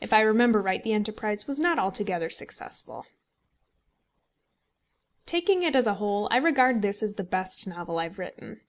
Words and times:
If 0.00 0.14
I 0.14 0.22
remember 0.22 0.62
right, 0.62 0.82
the 0.82 0.94
enterprise 0.94 1.46
was 1.46 1.58
not 1.58 1.78
altogether 1.78 2.30
successful. 2.30 3.04
Taking 5.26 5.62
it 5.62 5.76
as 5.76 5.86
a 5.86 5.96
whole, 6.00 6.26
I 6.30 6.38
regard 6.38 6.80
this 6.80 7.02
as 7.02 7.12
the 7.16 7.22
best 7.24 7.66
novel 7.66 7.98
I 7.98 8.04
have 8.04 8.18
written. 8.18 8.62